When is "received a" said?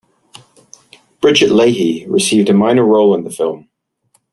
2.09-2.55